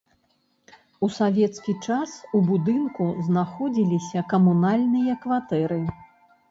У 1.07 1.09
савецкі 1.17 1.75
час 1.87 2.15
у 2.39 2.41
будынку 2.49 3.03
знаходзіліся 3.29 4.27
камунальныя 4.35 5.13
кватэры. 5.29 5.81